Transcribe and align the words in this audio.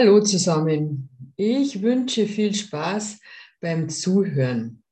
Hallo 0.00 0.20
zusammen. 0.20 1.08
Ich 1.34 1.82
wünsche 1.82 2.28
viel 2.28 2.54
Spaß 2.54 3.18
beim 3.60 3.88
Zuhören. 3.88 4.84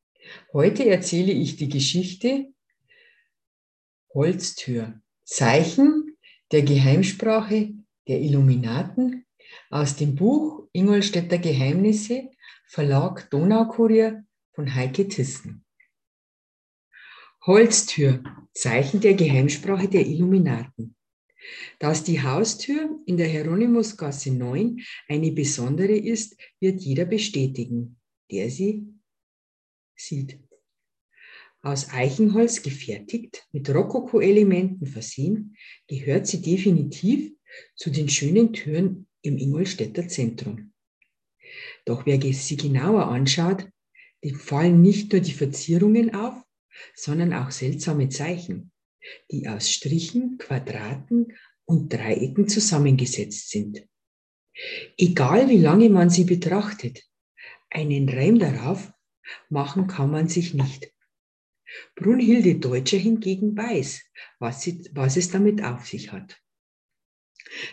Heute 0.53 0.85
erzähle 0.85 1.31
ich 1.31 1.55
die 1.55 1.69
Geschichte 1.69 2.53
Holztür. 4.13 5.01
Zeichen 5.23 6.17
der 6.51 6.63
Geheimsprache 6.63 7.73
der 8.09 8.21
Illuminaten 8.21 9.25
aus 9.71 9.95
dem 9.95 10.17
Buch 10.17 10.67
Ingolstädter 10.73 11.39
Geheimnisse, 11.39 12.29
Verlag 12.67 13.31
Donaukurier 13.31 14.25
von 14.55 14.75
Heike 14.75 15.07
Thyssen. 15.07 15.65
Holztür. 17.47 18.25
Zeichen 18.55 19.01
der 19.01 19.15
Geheimsprache 19.15 19.87
der 19.87 20.05
Illuminaten. 20.05 20.96
Dass 21.79 22.05
die 22.05 22.23
Haustür 22.23 23.01
in 23.07 23.17
der 23.17 23.29
Hieronymusgasse 23.29 24.33
9 24.33 24.81
eine 25.09 25.33
besondere 25.33 25.97
ist, 25.97 26.37
wird 26.61 26.81
jeder 26.81 27.05
bestätigen, 27.05 27.99
der 28.31 28.51
sie 28.51 28.87
sieht. 29.95 30.39
Aus 31.63 31.91
Eichenholz 31.91 32.63
gefertigt, 32.63 33.47
mit 33.53 33.69
Rokoko-Elementen 33.69 34.87
versehen, 34.87 35.57
gehört 35.89 36.27
sie 36.27 36.41
definitiv 36.41 37.33
zu 37.75 37.91
den 37.91 38.09
schönen 38.09 38.53
Türen 38.53 39.09
im 39.23 39.37
Ingolstädter 39.37 40.07
Zentrum. 40.07 40.73
Doch 41.85 42.07
wer 42.07 42.21
sie 42.21 42.57
genauer 42.57 43.07
anschaut, 43.07 43.69
dem 44.23 44.37
fallen 44.37 44.81
nicht 44.81 45.13
nur 45.13 45.21
die 45.21 45.33
Verzierungen 45.33 46.15
auf, 46.15 46.35
sondern 46.95 47.33
auch 47.33 47.51
seltsame 47.51 48.09
Zeichen 48.09 48.71
die 49.31 49.49
aus 49.49 49.71
Strichen, 49.71 50.39
Quadraten 50.39 51.33
und 51.65 51.93
Dreiecken 51.93 52.49
zusammengesetzt 52.49 53.51
sind. 53.51 53.87
Egal 54.97 55.49
wie 55.49 55.59
lange 55.59 55.91
man 55.91 56.11
sie 56.11 56.25
betrachtet, 56.25 57.03
einen 57.71 58.09
Reim 58.09 58.39
darauf 58.39 58.93
machen 59.49 59.87
kann 59.87 60.11
man 60.11 60.29
sich 60.29 60.55
nicht. 60.55 60.93
Brunhilde 61.95 62.57
Deutscher 62.57 62.97
hingegen 62.97 63.57
weiß, 63.57 64.03
was, 64.39 64.63
sie, 64.63 64.89
was 64.93 65.17
es 65.17 65.31
damit 65.31 65.63
auf 65.63 65.87
sich 65.87 66.13
hat. 66.13 66.41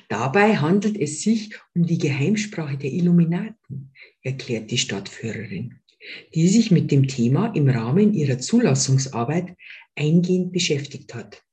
Dabei 0.10 0.58
handelt 0.58 0.98
es 0.98 1.22
sich 1.22 1.56
um 1.74 1.86
die 1.86 1.98
Geheimsprache 1.98 2.78
der 2.78 2.92
Illuminaten, 2.92 3.94
erklärt 4.22 4.72
die 4.72 4.78
Stadtführerin, 4.78 5.80
die 6.34 6.48
sich 6.48 6.72
mit 6.72 6.92
dem 6.92 7.08
Thema 7.08 7.48
im 7.56 7.70
Rahmen 7.70 8.14
ihrer 8.14 8.40
Zulassungsarbeit 8.40 9.56
eingehend 9.96 10.52
beschäftigt 10.52 11.14
hat. 11.14 11.44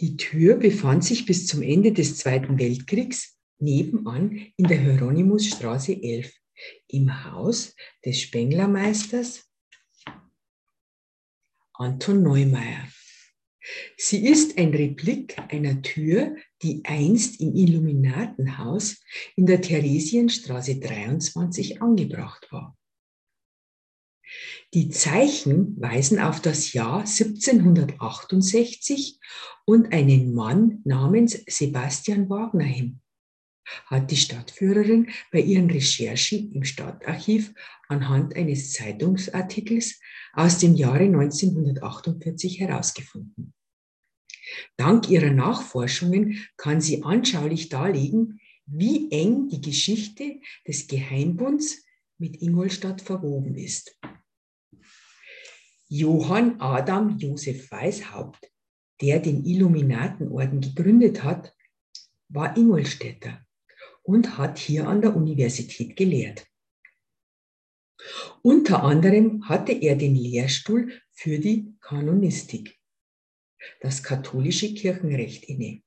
Die 0.00 0.16
Tür 0.16 0.56
befand 0.56 1.04
sich 1.04 1.26
bis 1.26 1.46
zum 1.46 1.62
Ende 1.62 1.92
des 1.92 2.18
Zweiten 2.18 2.58
Weltkriegs 2.58 3.38
nebenan 3.58 4.52
in 4.56 4.66
der 4.66 4.80
Hieronymusstraße 4.80 5.92
11 5.92 6.32
im 6.88 7.24
Haus 7.24 7.74
des 8.04 8.20
Spenglermeisters 8.20 9.48
Anton 11.74 12.22
Neumeier. 12.22 12.88
Sie 13.96 14.26
ist 14.26 14.58
ein 14.58 14.74
Replik 14.74 15.36
einer 15.52 15.82
Tür, 15.82 16.34
die 16.62 16.84
einst 16.84 17.40
im 17.40 17.54
Illuminatenhaus 17.54 19.00
in 19.36 19.46
der 19.46 19.60
Theresienstraße 19.60 20.80
23 20.80 21.80
angebracht 21.80 22.50
war. 22.50 22.76
Die 24.74 24.88
Zeichen 24.88 25.80
weisen 25.80 26.18
auf 26.18 26.40
das 26.40 26.72
Jahr 26.72 27.00
1768 27.00 29.20
und 29.66 29.92
einen 29.92 30.34
Mann 30.34 30.80
namens 30.84 31.44
Sebastian 31.46 32.30
Wagner 32.30 32.64
hin, 32.64 33.01
hat 33.86 34.10
die 34.10 34.16
Stadtführerin 34.16 35.10
bei 35.30 35.40
ihren 35.40 35.70
Recherchen 35.70 36.52
im 36.52 36.64
Stadtarchiv 36.64 37.54
anhand 37.88 38.34
eines 38.36 38.72
Zeitungsartikels 38.72 40.00
aus 40.32 40.58
dem 40.58 40.74
Jahre 40.74 41.04
1948 41.04 42.60
herausgefunden. 42.60 43.54
Dank 44.76 45.08
ihrer 45.08 45.30
Nachforschungen 45.30 46.46
kann 46.56 46.80
sie 46.80 47.02
anschaulich 47.02 47.68
darlegen, 47.68 48.40
wie 48.66 49.10
eng 49.10 49.48
die 49.48 49.60
Geschichte 49.60 50.40
des 50.66 50.86
Geheimbunds 50.86 51.84
mit 52.18 52.40
Ingolstadt 52.40 53.02
verwoben 53.02 53.56
ist. 53.56 53.98
Johann 55.88 56.60
Adam 56.60 57.18
Josef 57.18 57.70
Weishaupt, 57.70 58.50
der 59.00 59.20
den 59.20 59.44
Illuminatenorden 59.44 60.60
gegründet 60.60 61.22
hat, 61.22 61.54
war 62.28 62.56
Ingolstädter 62.56 63.44
und 64.02 64.38
hat 64.38 64.58
hier 64.58 64.88
an 64.88 65.00
der 65.00 65.16
Universität 65.16 65.96
gelehrt. 65.96 66.46
Unter 68.42 68.82
anderem 68.82 69.48
hatte 69.48 69.72
er 69.72 69.96
den 69.96 70.16
Lehrstuhl 70.16 70.92
für 71.12 71.38
die 71.38 71.72
Kanonistik, 71.80 72.78
das 73.80 74.02
katholische 74.02 74.74
Kirchenrecht 74.74 75.44
inne. 75.44 75.82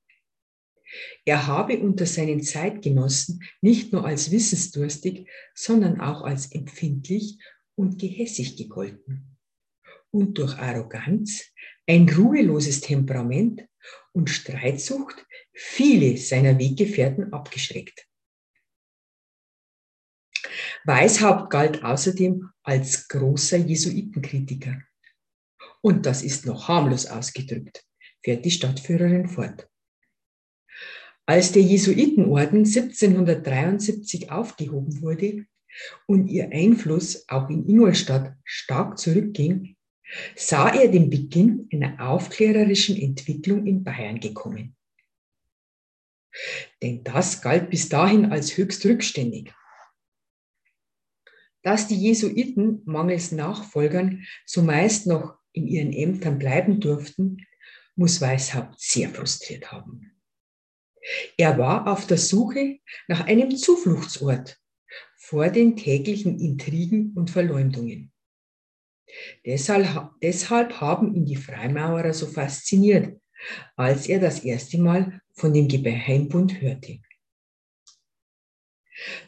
Er 1.25 1.47
habe 1.47 1.79
unter 1.79 2.05
seinen 2.05 2.41
Zeitgenossen 2.41 3.43
nicht 3.59 3.91
nur 3.91 4.05
als 4.05 4.31
wissensdurstig, 4.31 5.27
sondern 5.53 5.99
auch 5.99 6.21
als 6.21 6.51
empfindlich 6.53 7.37
und 7.75 7.99
gehässig 7.99 8.55
gegolten 8.55 9.35
und 10.15 10.37
durch 10.37 10.57
Arroganz, 10.57 11.51
ein 11.87 12.07
ruheloses 12.09 12.79
Temperament 12.79 13.67
und 14.13 14.29
Streitsucht 14.29 15.25
viele 15.55 16.17
seiner 16.17 16.59
Weggefährten 16.59 17.33
abgeschreckt. 17.33 18.07
Weishaupt 20.83 21.49
galt 21.49 21.83
außerdem 21.83 22.49
als 22.63 23.07
großer 23.07 23.57
Jesuitenkritiker. 23.57 24.81
Und 25.81 26.05
das 26.05 26.21
ist 26.23 26.45
noch 26.45 26.67
harmlos 26.67 27.05
ausgedrückt, 27.07 27.83
fährt 28.23 28.45
die 28.45 28.51
Stadtführerin 28.51 29.27
fort. 29.27 29.67
Als 31.27 31.51
der 31.51 31.63
Jesuitenorden 31.63 32.59
1773 32.59 34.31
aufgehoben 34.31 35.01
wurde 35.01 35.45
und 36.05 36.27
ihr 36.27 36.49
Einfluss 36.51 37.27
auch 37.27 37.49
in 37.49 37.67
Ingolstadt 37.67 38.35
stark 38.43 38.99
zurückging, 38.99 39.75
sah 40.35 40.69
er 40.69 40.89
den 40.89 41.09
Beginn 41.09 41.67
einer 41.73 42.09
aufklärerischen 42.09 42.95
Entwicklung 42.95 43.65
in 43.65 43.83
Bayern 43.83 44.19
gekommen. 44.19 44.75
Denn 46.81 47.03
das 47.03 47.41
galt 47.41 47.69
bis 47.69 47.89
dahin 47.89 48.31
als 48.31 48.57
höchst 48.57 48.85
rückständig. 48.85 49.53
Dass 51.63 51.87
die 51.87 51.95
Jesuiten 51.95 52.81
mangels 52.85 53.31
Nachfolgern 53.31 54.25
zumeist 54.45 55.07
noch 55.07 55.37
in 55.51 55.67
ihren 55.67 55.93
Ämtern 55.93 56.37
bleiben 56.37 56.79
durften, 56.79 57.37
muss 57.95 58.21
Weishaupt 58.21 58.79
sehr 58.79 59.09
frustriert 59.09 59.71
haben. 59.71 60.11
Er 61.37 61.57
war 61.57 61.87
auf 61.87 62.07
der 62.07 62.17
Suche 62.17 62.79
nach 63.07 63.25
einem 63.25 63.55
Zufluchtsort 63.55 64.59
vor 65.17 65.49
den 65.49 65.75
täglichen 65.75 66.39
Intrigen 66.39 67.13
und 67.15 67.29
Verleumdungen. 67.29 68.11
Deshalb, 69.45 70.11
deshalb 70.21 70.81
haben 70.81 71.15
ihn 71.15 71.25
die 71.25 71.35
Freimaurer 71.35 72.13
so 72.13 72.27
fasziniert, 72.27 73.19
als 73.75 74.07
er 74.07 74.19
das 74.19 74.39
erste 74.39 74.77
Mal 74.77 75.21
von 75.33 75.53
dem 75.53 75.67
Geheimbund 75.67 76.61
hörte. 76.61 76.99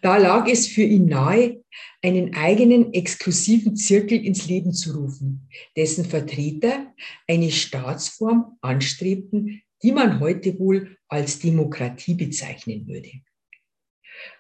Da 0.01 0.18
lag 0.18 0.47
es 0.47 0.68
für 0.68 0.84
ihn 0.84 1.07
nahe, 1.07 1.63
einen 2.01 2.34
eigenen 2.35 2.94
exklusiven 2.94 3.75
Zirkel 3.75 4.23
ins 4.23 4.47
Leben 4.47 4.73
zu 4.73 4.97
rufen, 4.97 5.50
dessen 5.75 6.06
Vertreter 6.06 6.94
eine 7.28 7.51
Staatsform 7.51 8.57
anstrebten, 8.62 9.62
die 9.84 9.91
man 9.91 10.19
heute 10.19 10.57
wohl 10.57 10.97
als 11.07 11.39
Demokratie 11.39 12.15
bezeichnen 12.15 12.88
würde. 12.88 13.12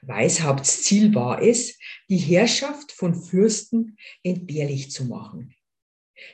Weishaupts 0.01 0.83
Ziel 0.83 1.13
war 1.13 1.41
es, 1.41 1.77
die 2.09 2.17
Herrschaft 2.17 2.91
von 2.91 3.13
Fürsten 3.13 3.97
entbehrlich 4.23 4.91
zu 4.91 5.05
machen. 5.05 5.53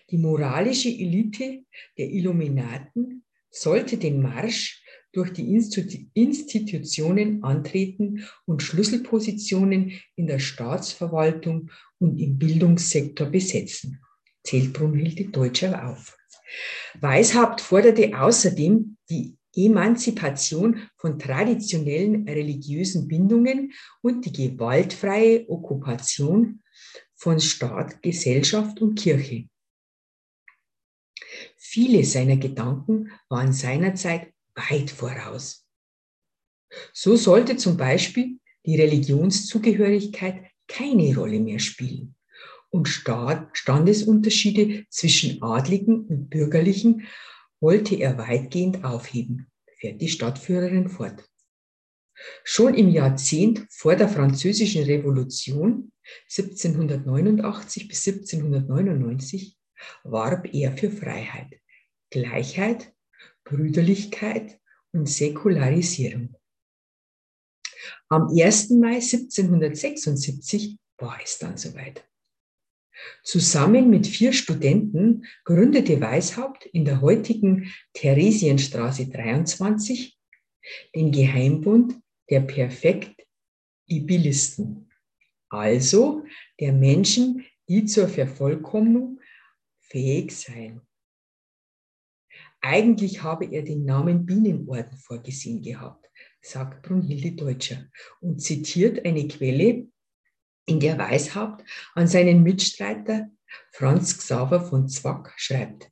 Die 0.10 0.18
moralische 0.18 0.90
Elite 0.90 1.64
der 1.98 2.10
Illuminaten 2.10 3.24
sollte 3.50 3.98
den 3.98 4.22
Marsch 4.22 4.84
durch 5.12 5.32
die 5.32 5.54
Institutionen 6.14 7.44
antreten 7.44 8.26
und 8.46 8.64
Schlüsselpositionen 8.64 9.94
in 10.16 10.28
der 10.28 10.40
Staatsverwaltung 10.40 11.70
und 12.00 12.20
im 12.20 12.38
Bildungssektor 12.40 13.28
besetzen, 13.28 14.00
zählt 14.44 14.74
Brunhilde 14.74 15.26
Deutscher 15.26 15.88
auf. 15.88 16.18
Weishaupt 17.00 17.62
forderte 17.62 18.20
außerdem 18.20 18.98
die 19.10 19.38
Emanzipation 19.56 20.82
von 20.98 21.20
traditionellen 21.20 22.28
religiösen 22.28 23.08
Bindungen 23.08 23.72
und 24.02 24.26
die 24.26 24.32
gewaltfreie 24.32 25.48
Okkupation 25.48 26.64
von 27.16 27.40
Staat, 27.40 28.02
Gesellschaft 28.02 28.82
und 28.82 28.96
Kirche. 28.98 29.48
Viele 31.74 32.06
seiner 32.06 32.38
Gedanken 32.38 33.10
waren 33.30 33.52
seinerzeit 33.52 34.32
weit 34.54 34.92
voraus. 34.92 35.66
So 36.94 37.16
sollte 37.16 37.58
zum 37.58 37.78
Beispiel 37.78 38.38
die 38.64 38.80
Religionszugehörigkeit 38.80 40.52
keine 40.68 41.16
Rolle 41.16 41.40
mehr 41.40 41.58
spielen 41.58 42.14
und 42.70 42.88
Standesunterschiede 42.88 44.86
zwischen 44.92 45.42
Adligen 45.42 46.02
und 46.02 46.30
Bürgerlichen 46.30 47.08
wollte 47.60 47.96
er 47.96 48.20
weitgehend 48.20 48.84
aufheben, 48.84 49.48
fährt 49.80 50.00
die 50.00 50.10
Stadtführerin 50.10 50.90
fort. 50.90 51.28
Schon 52.44 52.76
im 52.76 52.92
Jahrzehnt 52.92 53.66
vor 53.72 53.96
der 53.96 54.10
Französischen 54.10 54.84
Revolution 54.84 55.92
1789 56.30 57.88
bis 57.88 58.08
1799 58.08 59.58
warb 60.04 60.54
er 60.54 60.78
für 60.78 60.92
Freiheit, 60.92 61.63
Gleichheit, 62.14 62.94
Brüderlichkeit 63.44 64.62
und 64.92 65.10
Säkularisierung. 65.10 66.36
Am 68.08 68.28
1. 68.28 68.70
Mai 68.70 68.98
1776 68.98 70.78
war 70.98 71.20
es 71.24 71.40
dann 71.40 71.58
soweit. 71.58 72.08
Zusammen 73.24 73.90
mit 73.90 74.06
vier 74.06 74.32
Studenten 74.32 75.26
gründete 75.44 76.00
Weishaupt 76.00 76.68
in 76.68 76.86
der 76.86 77.02
heutigen 77.02 77.74
Theresienstraße 77.94 79.08
23 79.08 80.16
den 80.94 81.12
Geheimbund 81.12 82.00
der 82.30 82.42
Perfekt-Ibilisten, 82.42 84.88
also 85.50 86.24
der 86.60 86.74
Menschen, 86.74 87.44
die 87.68 87.86
zur 87.86 88.08
Vervollkommnung 88.08 89.20
fähig 89.80 90.32
seien. 90.32 90.88
Eigentlich 92.66 93.22
habe 93.22 93.44
er 93.44 93.62
den 93.62 93.84
Namen 93.84 94.26
Bienenorden 94.26 94.98
vorgesehen 94.98 95.62
gehabt, 95.62 96.10
sagt 96.42 96.82
Brunhilde 96.82 97.34
Deutscher 97.34 97.90
und 98.22 98.42
zitiert 98.42 99.06
eine 99.06 99.28
Quelle, 99.28 99.90
in 100.66 100.80
der 100.80 100.98
Weishaupt 100.98 101.66
an 101.94 102.08
seinen 102.08 102.42
Mitstreiter 102.42 103.30
Franz 103.74 104.18
Xaver 104.18 104.62
von 104.62 104.88
Zwack 104.88 105.34
schreibt. 105.36 105.92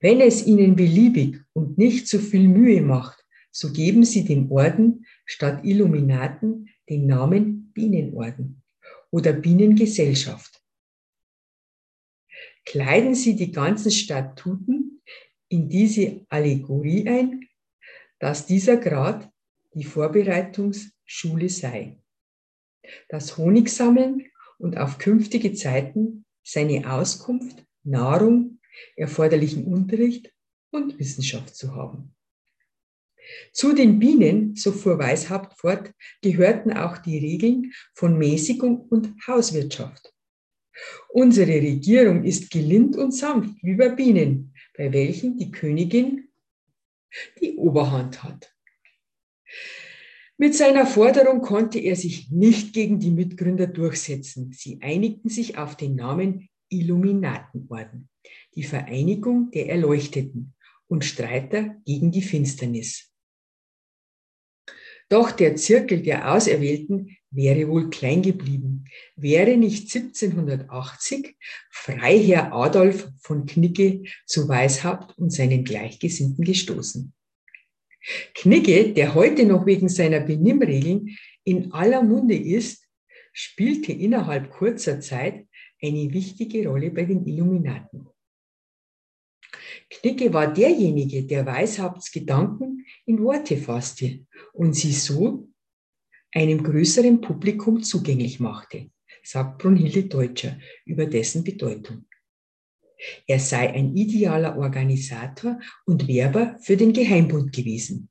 Wenn 0.00 0.22
es 0.22 0.46
Ihnen 0.46 0.74
beliebig 0.74 1.38
und 1.52 1.76
nicht 1.76 2.08
zu 2.08 2.18
viel 2.18 2.48
Mühe 2.48 2.80
macht, 2.80 3.22
so 3.50 3.70
geben 3.72 4.04
Sie 4.06 4.24
dem 4.24 4.50
Orden 4.50 5.04
statt 5.26 5.66
Illuminaten 5.66 6.70
den 6.88 7.06
Namen 7.06 7.70
Bienenorden 7.74 8.62
oder 9.10 9.34
Bienengesellschaft. 9.34 10.62
Kleiden 12.64 13.14
Sie 13.14 13.36
die 13.36 13.52
ganzen 13.52 13.90
Statuten 13.90 14.91
in 15.52 15.68
diese 15.68 16.24
Allegorie 16.28 17.06
ein, 17.08 17.48
dass 18.18 18.46
dieser 18.46 18.76
Grad 18.78 19.30
die 19.74 19.84
Vorbereitungsschule 19.84 21.48
sei. 21.48 21.98
Das 23.08 23.36
Honigsammeln 23.36 24.26
und 24.58 24.78
auf 24.78 24.98
künftige 24.98 25.52
Zeiten 25.52 26.24
seine 26.42 26.90
Auskunft, 26.90 27.64
Nahrung, 27.84 28.60
erforderlichen 28.96 29.64
Unterricht 29.64 30.32
und 30.70 30.98
Wissenschaft 30.98 31.54
zu 31.54 31.74
haben. 31.74 32.14
Zu 33.52 33.72
den 33.74 33.98
Bienen, 33.98 34.56
so 34.56 34.72
fuhr 34.72 34.98
Weishaupt 34.98 35.58
fort, 35.58 35.92
gehörten 36.22 36.72
auch 36.72 36.98
die 36.98 37.18
Regeln 37.18 37.72
von 37.94 38.18
Mäßigung 38.18 38.80
und 38.88 39.14
Hauswirtschaft. 39.26 40.12
Unsere 41.10 41.52
Regierung 41.52 42.24
ist 42.24 42.50
gelind 42.50 42.96
und 42.96 43.12
sanft 43.12 43.62
wie 43.62 43.74
bei 43.74 43.90
Bienen, 43.90 44.51
bei 44.76 44.92
welchen 44.92 45.36
die 45.38 45.50
Königin 45.50 46.28
die 47.40 47.56
Oberhand 47.56 48.22
hat. 48.22 48.54
Mit 50.38 50.54
seiner 50.54 50.86
Forderung 50.86 51.42
konnte 51.42 51.78
er 51.78 51.94
sich 51.94 52.30
nicht 52.30 52.72
gegen 52.72 52.98
die 52.98 53.10
Mitgründer 53.10 53.66
durchsetzen. 53.66 54.52
Sie 54.52 54.80
einigten 54.80 55.30
sich 55.30 55.58
auf 55.58 55.76
den 55.76 55.94
Namen 55.94 56.48
Illuminatenorden, 56.68 58.08
die 58.54 58.62
Vereinigung 58.62 59.50
der 59.50 59.68
Erleuchteten 59.68 60.54
und 60.88 61.04
Streiter 61.04 61.76
gegen 61.84 62.10
die 62.10 62.22
Finsternis. 62.22 63.12
Doch 65.08 65.30
der 65.30 65.56
Zirkel 65.56 66.02
der 66.02 66.32
Auserwählten 66.32 67.16
wäre 67.32 67.68
wohl 67.68 67.90
klein 67.90 68.22
geblieben, 68.22 68.84
wäre 69.16 69.56
nicht 69.56 69.94
1780 69.94 71.36
Freiherr 71.70 72.52
Adolf 72.52 73.10
von 73.20 73.46
Knigge 73.46 74.02
zu 74.26 74.48
Weishaupt 74.48 75.18
und 75.18 75.30
seinen 75.30 75.64
Gleichgesinnten 75.64 76.44
gestoßen. 76.44 77.12
Knigge, 78.34 78.92
der 78.92 79.14
heute 79.14 79.46
noch 79.46 79.66
wegen 79.66 79.88
seiner 79.88 80.20
Benimmregeln 80.20 81.16
in 81.44 81.72
aller 81.72 82.02
Munde 82.02 82.36
ist, 82.36 82.88
spielte 83.32 83.92
innerhalb 83.92 84.50
kurzer 84.50 85.00
Zeit 85.00 85.46
eine 85.80 86.12
wichtige 86.12 86.68
Rolle 86.68 86.90
bei 86.90 87.04
den 87.04 87.26
Illuminaten. 87.26 88.08
Knigge 89.90 90.32
war 90.32 90.52
derjenige, 90.52 91.24
der 91.24 91.44
Weishaupts 91.46 92.10
Gedanken 92.12 92.84
in 93.04 93.22
Worte 93.22 93.56
fasste 93.56 94.26
und 94.52 94.74
sie 94.74 94.92
so 94.92 95.48
einem 96.34 96.62
größeren 96.62 97.20
Publikum 97.20 97.82
zugänglich 97.82 98.40
machte, 98.40 98.90
sagt 99.22 99.58
Brunhilde 99.58 100.04
Deutscher 100.04 100.58
über 100.84 101.06
dessen 101.06 101.44
Bedeutung. 101.44 102.06
Er 103.26 103.40
sei 103.40 103.72
ein 103.72 103.96
idealer 103.96 104.56
Organisator 104.56 105.60
und 105.86 106.06
Werber 106.06 106.56
für 106.60 106.76
den 106.76 106.92
Geheimbund 106.92 107.52
gewesen. 107.52 108.08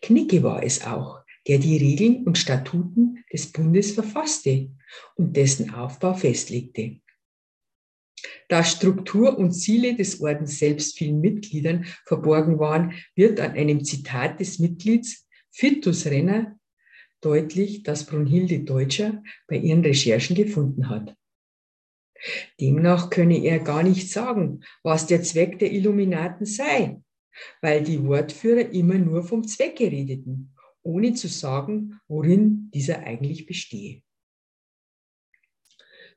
Knigge 0.00 0.42
war 0.42 0.62
es 0.62 0.84
auch, 0.84 1.20
der 1.46 1.58
die 1.58 1.76
Regeln 1.76 2.24
und 2.24 2.38
Statuten 2.38 3.24
des 3.32 3.52
Bundes 3.52 3.92
verfasste 3.92 4.70
und 5.16 5.36
dessen 5.36 5.74
Aufbau 5.74 6.14
festlegte. 6.14 7.00
Da 8.48 8.62
Struktur 8.62 9.38
und 9.38 9.52
Ziele 9.52 9.96
des 9.96 10.20
Ordens 10.20 10.58
selbst 10.58 10.96
vielen 10.96 11.20
Mitgliedern 11.20 11.86
verborgen 12.06 12.58
waren, 12.58 12.94
wird 13.16 13.40
an 13.40 13.52
einem 13.52 13.84
Zitat 13.84 14.38
des 14.40 14.58
Mitglieds 14.58 15.26
Fittus 15.50 16.06
Renner 16.06 16.58
deutlich, 17.22 17.82
dass 17.82 18.04
Brunhilde 18.04 18.60
Deutscher 18.60 19.22
bei 19.46 19.56
ihren 19.56 19.82
Recherchen 19.82 20.36
gefunden 20.36 20.90
hat. 20.90 21.16
Demnach 22.60 23.10
könne 23.10 23.38
er 23.42 23.58
gar 23.58 23.82
nicht 23.82 24.10
sagen, 24.10 24.60
was 24.82 25.06
der 25.06 25.22
Zweck 25.22 25.58
der 25.58 25.72
Illuminaten 25.72 26.46
sei, 26.46 27.00
weil 27.60 27.82
die 27.82 28.04
Wortführer 28.04 28.70
immer 28.70 28.98
nur 28.98 29.24
vom 29.24 29.46
Zweck 29.46 29.80
redeten, 29.80 30.54
ohne 30.82 31.14
zu 31.14 31.28
sagen, 31.28 32.00
worin 32.08 32.70
dieser 32.72 33.00
eigentlich 33.00 33.46
bestehe. 33.46 34.02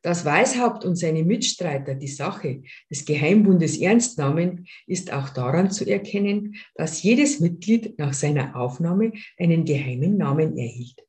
Dass 0.06 0.24
Weishaupt 0.24 0.86
und 0.86 0.98
seine 0.98 1.24
Mitstreiter 1.24 1.96
die 1.96 2.08
Sache 2.08 2.62
des 2.92 3.06
Geheimbundes 3.06 3.80
ernst 3.80 4.20
nahmen, 4.20 4.68
ist 4.86 5.12
auch 5.12 5.30
daran 5.30 5.72
zu 5.72 5.84
erkennen, 5.84 6.58
dass 6.76 7.02
jedes 7.02 7.40
Mitglied 7.40 7.98
nach 7.98 8.14
seiner 8.14 8.56
Aufnahme 8.56 9.14
einen 9.40 9.66
geheimen 9.66 10.16
Namen 10.16 10.60
erhielt. 10.60 11.04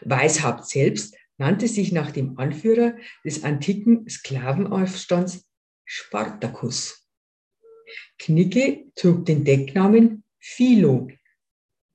Weishaupt 0.00 0.64
selbst 0.64 1.14
nannte 1.36 1.68
sich 1.68 1.92
nach 1.92 2.10
dem 2.10 2.38
Anführer 2.38 2.94
des 3.22 3.44
antiken 3.44 4.08
Sklavenaufstands 4.08 5.46
Spartacus. 5.84 7.06
Knicke 8.18 8.86
trug 8.94 9.26
den 9.26 9.44
Decknamen 9.44 10.24
Philo, 10.38 11.10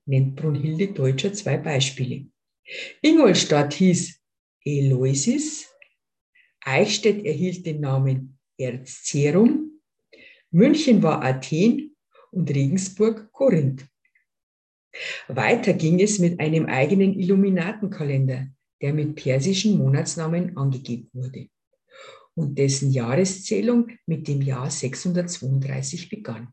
nennt 0.04 0.36
Brunhilde 0.36 0.86
Deutscher 0.86 1.32
zwei 1.32 1.56
Beispiele. 1.56 2.26
Ingolstadt 3.02 3.74
hieß 3.74 4.20
Eloisis, 4.64 5.72
Eichstätt 6.66 7.24
erhielt 7.24 7.64
den 7.64 7.80
Namen 7.80 8.38
Erzzerum, 8.58 9.80
München 10.50 11.00
war 11.02 11.22
Athen 11.22 11.94
und 12.32 12.50
Regensburg 12.50 13.30
Korinth. 13.30 13.86
Weiter 15.28 15.74
ging 15.74 16.00
es 16.00 16.18
mit 16.18 16.40
einem 16.40 16.66
eigenen 16.66 17.18
Illuminatenkalender, 17.18 18.48
der 18.82 18.92
mit 18.94 19.14
persischen 19.14 19.78
Monatsnamen 19.78 20.56
angegeben 20.56 21.08
wurde 21.12 21.48
und 22.34 22.58
dessen 22.58 22.90
Jahreszählung 22.90 23.88
mit 24.06 24.26
dem 24.26 24.42
Jahr 24.42 24.68
632 24.68 26.08
begann. 26.08 26.52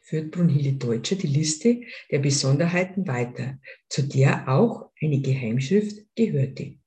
Führt 0.00 0.30
Brunhilde 0.30 0.72
Deutscher 0.72 1.16
die 1.16 1.26
Liste 1.26 1.82
der 2.10 2.20
Besonderheiten 2.20 3.06
weiter, 3.06 3.58
zu 3.90 4.08
der 4.08 4.48
auch 4.48 4.90
eine 5.02 5.20
Geheimschrift 5.20 6.06
gehörte. 6.14 6.78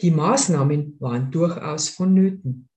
Die 0.00 0.10
Maßnahmen 0.10 0.96
waren 1.00 1.30
durchaus 1.30 1.88
vonnöten. 1.88 2.68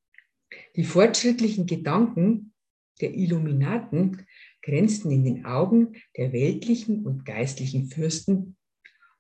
Die 0.76 0.84
fortschrittlichen 0.84 1.66
Gedanken 1.66 2.54
der 3.02 3.14
Illuminaten 3.14 4.26
grenzten 4.62 5.12
in 5.12 5.24
den 5.24 5.46
Augen 5.46 5.96
der 6.18 6.34
weltlichen 6.34 7.06
und 7.06 7.26
geistlichen 7.26 7.88
Fürsten 7.88 8.56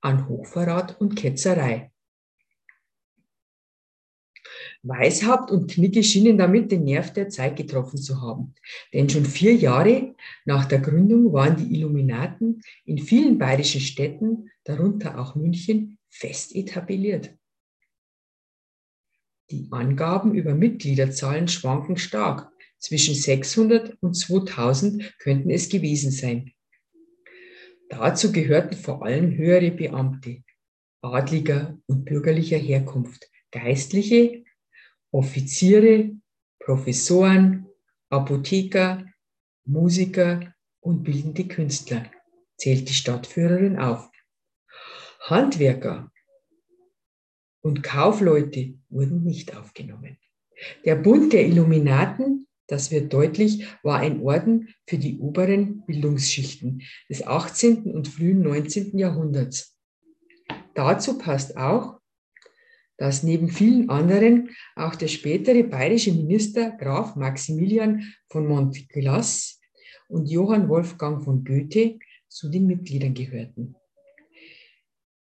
an 0.01 0.27
Hochverrat 0.27 1.00
und 1.00 1.15
Ketzerei. 1.15 1.91
Weishaupt 4.84 5.51
und 5.51 5.70
Knigge 5.70 6.03
schienen 6.03 6.38
damit 6.38 6.72
den 6.72 6.84
Nerv 6.84 7.13
der 7.13 7.30
Zeit 7.30 7.56
getroffen 7.56 7.98
zu 7.98 8.22
haben. 8.22 8.56
Denn 8.94 9.10
schon 9.10 9.25
vier 9.25 9.53
Jahre 9.53 10.15
nach 10.46 10.65
der 10.65 10.80
Gründung 10.80 11.32
waren 11.34 11.56
die 11.56 11.75
Illuminaten 11.75 12.62
in 12.86 12.98
vielen 12.98 13.38
bayerischen 13.38 13.82
Städten, 13.82 14.50
darunter 14.63 15.20
auch 15.20 15.36
München, 15.36 16.00
fest 16.10 16.56
etabliert. 16.56 17.36
Die 19.51 19.67
Angaben 19.72 20.34
über 20.34 20.55
Mitgliederzahlen 20.55 21.50
schwanken 21.50 21.98
stark. 21.98 22.50
Zwischen 22.79 23.13
600 23.13 23.98
und 24.01 24.13
2000 24.13 25.20
könnten 25.20 25.50
es 25.50 25.67
gewesen 25.67 26.10
sein. 26.10 26.53
Dazu 27.89 28.31
gehörten 28.31 28.77
vor 28.77 29.03
allem 29.03 29.36
höhere 29.36 29.72
Beamte, 29.72 30.43
adliger 31.01 31.77
und 31.86 32.05
bürgerlicher 32.05 32.58
Herkunft, 32.58 33.29
Geistliche, 33.51 34.46
Offiziere, 35.12 36.12
Professoren, 36.60 37.67
Apotheker, 38.10 39.05
Musiker 39.65 40.53
und 40.79 41.03
bildende 41.03 41.46
Künstler, 41.50 42.10
zählt 42.55 42.88
die 42.88 42.93
Stadtführerin 42.93 43.77
auf. 43.77 44.10
Handwerker 45.20 46.10
und 47.62 47.84
Kaufleute 47.84 48.74
wurden 48.89 49.24
nicht 49.24 49.56
aufgenommen. 49.56 50.18
Der 50.86 50.96
Bund 50.96 51.34
der 51.34 51.46
Illuminaten, 51.48 52.48
das 52.68 52.91
wird 52.91 53.12
deutlich, 53.13 53.65
war 53.84 54.00
ein 54.00 54.22
Orden 54.22 54.70
für 54.88 54.98
die 54.98 55.20
oberen 55.20 55.86
Bildungsschichten 55.86 56.84
des 57.10 57.25
18. 57.25 57.84
und 57.91 58.08
frühen 58.08 58.41
19. 58.41 58.98
Jahrhunderts. 58.98 59.77
Dazu 60.74 61.18
passt 61.18 61.58
auch, 61.58 62.00
dass 62.98 63.24
neben 63.24 63.50
vielen 63.50 63.89
anderen 63.89 64.51
auch 64.75 64.96
der 64.96 65.08
spätere 65.08 65.63
bayerische 65.63 66.13
Minister 66.13 66.72
Graf 66.72 67.15
Maximilian 67.15 68.13
von 68.30 68.48
Montgelas 68.48 69.60
und 70.08 70.30
Johann 70.30 70.70
Wolfgang 70.70 71.24
von 71.24 71.44
Goethe 71.44 71.98
zu 72.27 72.50
den 72.50 72.68
Mitgliedern 72.68 73.13
gehörten. 73.13 73.75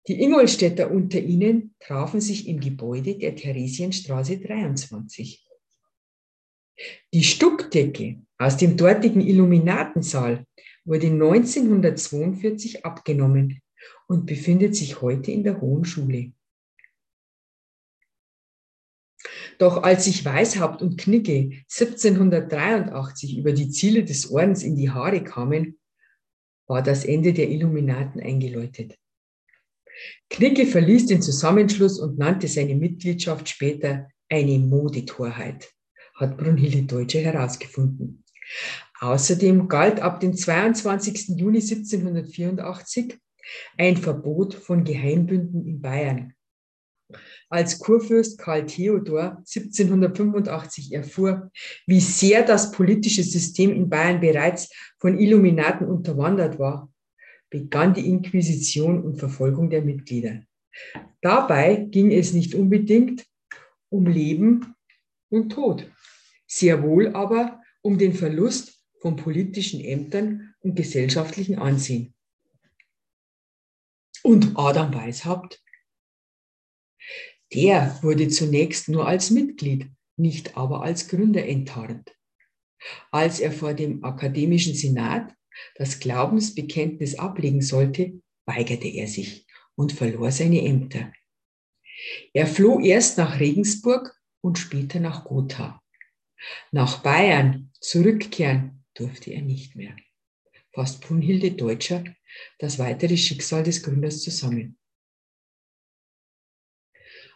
Die 0.09 0.21
Ingolstädter 0.21 0.91
unter 0.91 1.21
ihnen 1.21 1.75
trafen 1.79 2.21
sich 2.21 2.49
im 2.49 2.61
Gebäude 2.61 3.19
der 3.19 3.37
Theresienstraße 3.37 4.39
23. 4.39 5.47
Die 7.13 7.25
Stuckdecke 7.25 8.23
aus 8.39 8.57
dem 8.57 8.77
dortigen 8.77 9.21
Illuminatensaal 9.21 10.47
wurde 10.85 11.09
1942 11.09 12.85
abgenommen 12.87 13.61
und 14.09 14.25
befindet 14.25 14.75
sich 14.75 15.03
heute 15.03 15.31
in 15.31 15.45
der 15.45 15.61
Hohen 15.61 15.85
Schule. 15.85 16.33
Doch 19.59 19.83
als 19.83 20.07
sich 20.07 20.25
Weishaupt 20.25 20.81
und 20.81 20.97
Knicke 20.97 21.51
1783 21.69 23.37
über 23.37 23.53
die 23.53 23.69
Ziele 23.69 24.05
des 24.05 24.31
Ordens 24.31 24.63
in 24.63 24.75
die 24.75 24.91
Haare 24.91 25.23
kamen, 25.23 25.79
war 26.67 26.83
das 26.83 27.05
Ende 27.05 27.35
der 27.35 27.51
Illuminaten 27.51 28.23
eingeläutet. 28.23 28.97
Knicke 30.29 30.67
verließ 30.67 31.07
den 31.07 31.23
Zusammenschluss 31.23 31.99
und 31.99 32.19
nannte 32.19 32.49
seine 32.49 32.75
Mitgliedschaft 32.75 33.49
später 33.49 34.09
eine 34.29 34.59
Modetorheit, 34.59 35.69
hat 36.15 36.37
Brunhilde 36.37 36.83
Deutscher 36.83 37.21
herausgefunden. 37.21 38.25
Außerdem 39.01 39.69
galt 39.69 40.01
ab 40.01 40.21
dem 40.21 40.35
22. 40.35 41.31
Juni 41.37 41.59
1784 41.59 43.19
ein 43.79 43.97
Verbot 43.97 44.55
von 44.55 44.85
Geheimbünden 44.85 45.67
in 45.67 45.81
Bayern 45.81 46.35
als 47.51 47.81
Kurfürst 47.81 48.39
Karl 48.39 48.67
Theodor 48.67 49.39
1785 49.39 50.93
erfuhr, 50.93 51.51
wie 51.87 52.01
sehr 52.01 52.43
das 52.43 52.71
politische 52.71 53.25
System 53.25 53.73
in 53.73 53.91
Bayern 53.91 54.21
bereits 54.21 54.71
von 54.99 55.19
Illuminaten 55.19 55.87
unterwandert 55.87 56.59
war, 56.59 56.90
begann 57.51 57.95
die 57.95 58.09
Inquisition 58.09 59.03
und 59.03 59.17
Verfolgung 59.19 59.71
der 59.71 59.83
Mitglieder. 59.83 60.43
Dabei 61.21 61.77
ging 61.77 62.13
es 62.13 62.33
nicht 62.33 62.55
unbedingt 62.55 63.27
um 63.91 64.07
Leben 64.07 64.75
und 65.29 65.51
Tod, 65.51 65.91
sehr 66.47 66.83
wohl 66.83 67.09
aber 67.15 67.61
um 67.83 67.99
den 67.99 68.15
Verlust 68.15 68.81
von 69.01 69.17
politischen 69.17 69.81
Ämtern 69.81 70.55
und 70.61 70.77
gesellschaftlichen 70.77 71.59
Ansehen. 71.59 72.15
Und 74.23 74.53
Adam 74.55 74.95
Weishaupt 74.95 75.63
der 77.53 77.99
wurde 78.03 78.29
zunächst 78.29 78.89
nur 78.89 79.09
als 79.09 79.31
Mitglied, 79.31 79.91
nicht 80.17 80.57
aber 80.57 80.83
als 80.83 81.09
Gründer 81.09 81.45
enttarnt. 81.45 82.17
Als 83.11 83.41
er 83.41 83.53
vor 83.53 83.75
dem 83.75 84.05
akademischen 84.05 84.75
Senat 84.75 85.35
das 85.77 86.01
Glaubensbekenntnis 86.01 87.19
ablegen 87.19 87.63
sollte, 87.63 88.21
weigerte 88.47 88.89
er 88.89 89.07
sich 89.07 89.47
und 89.75 89.93
verlor 89.93 90.31
seine 90.33 90.63
Ämter. 90.63 91.13
Er 92.33 92.47
floh 92.47 92.81
erst 92.81 93.19
nach 93.19 93.41
Regensburg 93.41 94.15
und 94.41 94.59
später 94.59 95.01
nach 95.01 95.25
Gotha. 95.25 95.83
Nach 96.73 97.03
Bayern 97.03 97.71
zurückkehren 97.81 98.85
durfte 98.95 99.33
er 99.33 99.43
nicht 99.43 99.77
mehr. 99.77 99.95
Fasst 100.73 101.01
Brunhilde 101.03 101.53
Deutscher 101.53 102.05
das 102.59 102.79
weitere 102.79 103.17
Schicksal 103.17 103.63
des 103.63 103.83
Gründers 103.83 104.23
zusammen. 104.23 104.79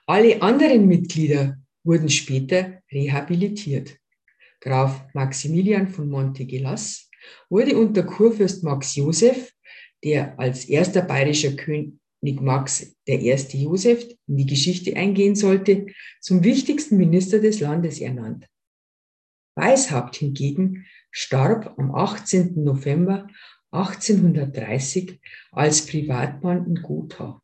Alle 0.06 0.40
anderen 0.42 0.86
Mitglieder 0.86 1.58
wurden 1.82 2.08
später 2.08 2.82
rehabilitiert. 2.92 3.98
Graf 4.60 5.12
Maximilian 5.14 5.88
von 5.88 6.08
Montegelas 6.08 7.03
wurde 7.48 7.76
unter 7.76 8.02
Kurfürst 8.02 8.64
Max 8.64 8.94
Joseph, 8.96 9.52
der 10.02 10.38
als 10.38 10.66
erster 10.66 11.02
bayerischer 11.02 11.52
König 11.52 11.98
Max 12.40 12.94
erste 13.06 13.56
Joseph 13.56 14.06
in 14.26 14.36
die 14.36 14.46
Geschichte 14.46 14.96
eingehen 14.96 15.36
sollte, 15.36 15.86
zum 16.20 16.42
wichtigsten 16.42 16.96
Minister 16.96 17.38
des 17.38 17.60
Landes 17.60 18.00
ernannt. 18.00 18.46
Weishaupt 19.56 20.16
hingegen 20.16 20.86
starb 21.10 21.78
am 21.78 21.94
18. 21.94 22.64
November 22.64 23.28
1830 23.70 25.20
als 25.52 25.86
Privatmann 25.86 26.66
in 26.66 26.82
Gotha. 26.82 27.42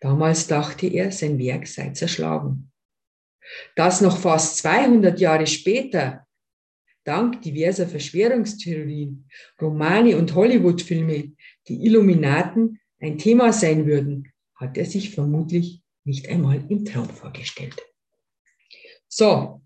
Damals 0.00 0.46
dachte 0.46 0.86
er, 0.86 1.12
sein 1.12 1.38
Werk 1.38 1.66
sei 1.66 1.90
zerschlagen. 1.90 2.72
Dass 3.76 4.00
noch 4.00 4.18
fast 4.18 4.58
200 4.58 5.18
Jahre 5.20 5.46
später, 5.46 6.26
dank 7.04 7.42
diverser 7.42 7.86
Verschwörungstheorien, 7.86 9.28
Romane 9.60 10.16
und 10.16 10.34
Hollywood-Filme, 10.34 11.32
die 11.68 11.84
Illuminaten 11.84 12.80
ein 13.00 13.18
Thema 13.18 13.52
sein 13.52 13.86
würden, 13.86 14.32
hat 14.54 14.76
er 14.76 14.86
sich 14.86 15.10
vermutlich 15.10 15.82
nicht 16.04 16.28
einmal 16.28 16.64
im 16.68 16.84
Traum 16.84 17.08
vorgestellt. 17.08 17.80
So, 19.08 19.62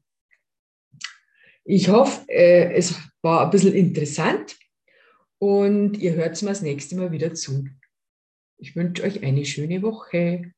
ich 1.64 1.88
hoffe, 1.88 2.28
äh, 2.28 2.72
es 2.74 2.94
war 3.22 3.44
ein 3.44 3.50
bisschen 3.50 3.74
interessant 3.74 4.56
und 5.38 5.96
ihr 5.98 6.14
hört 6.14 6.40
mir 6.42 6.50
das 6.50 6.62
nächste 6.62 6.96
Mal 6.96 7.10
wieder 7.12 7.34
zu. 7.34 7.66
Ich 8.58 8.76
wünsche 8.76 9.02
euch 9.02 9.22
eine 9.22 9.44
schöne 9.44 9.82
Woche. 9.82 10.52